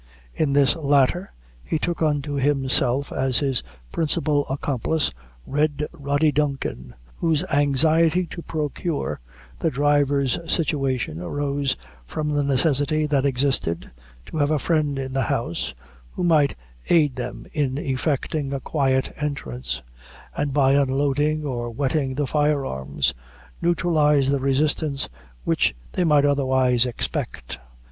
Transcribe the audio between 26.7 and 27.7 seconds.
expect.